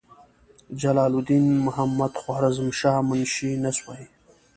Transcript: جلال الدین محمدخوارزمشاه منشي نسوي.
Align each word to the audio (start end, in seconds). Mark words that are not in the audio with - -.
جلال 0.79 1.13
الدین 1.15 1.45
محمدخوارزمشاه 1.65 2.97
منشي 3.09 3.51
نسوي. 3.63 4.03